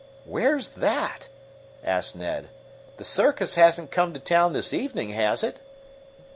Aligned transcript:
"Where's 0.25 0.69
that?" 0.69 1.27
asked 1.83 2.15
Ned. 2.15 2.49
"The 2.97 3.03
circus 3.03 3.53
hasn't 3.53 3.91
come 3.91 4.13
to 4.15 4.19
town 4.19 4.53
this 4.53 4.73
evening, 4.73 5.11
has 5.11 5.43
it?" 5.43 5.59